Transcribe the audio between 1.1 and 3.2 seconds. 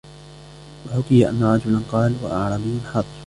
أَنَّ رَجُلًا قَالَ وَأَعْرَابِيٌّ حَاضِرٌ